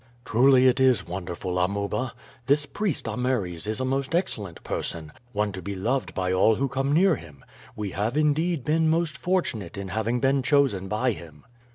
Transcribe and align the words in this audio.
"Truly 0.25 0.67
it 0.67 0.79
is 0.79 1.05
wonderful, 1.07 1.59
Amuba. 1.59 2.13
This 2.47 2.65
Priest 2.65 3.07
Ameres 3.07 3.67
is 3.67 3.79
a 3.79 3.85
most 3.85 4.15
excellent 4.15 4.63
person, 4.63 5.11
one 5.31 5.51
to 5.51 5.61
be 5.61 5.75
loved 5.75 6.15
by 6.15 6.33
all 6.33 6.55
who 6.55 6.67
come 6.67 6.91
near 6.91 7.17
him. 7.17 7.45
We 7.75 7.91
have 7.91 8.17
indeed 8.17 8.63
been 8.65 8.89
most 8.89 9.15
fortunate 9.15 9.77
in 9.77 9.89
having 9.89 10.19
been 10.19 10.41
chosen 10.41 10.87
by 10.87 11.11
him." 11.11 11.45